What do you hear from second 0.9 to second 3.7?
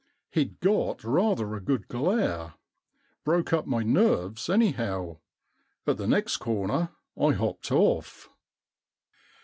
rather a good glare. Broke up